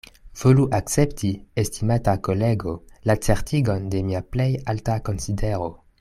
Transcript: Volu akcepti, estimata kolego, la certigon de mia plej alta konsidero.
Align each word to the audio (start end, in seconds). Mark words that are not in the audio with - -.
Volu 0.43 0.63
akcepti, 0.77 1.29
estimata 1.63 2.15
kolego, 2.29 2.73
la 3.11 3.15
certigon 3.27 3.85
de 3.95 4.01
mia 4.11 4.23
plej 4.37 4.49
alta 4.73 4.97
konsidero. 5.11 5.69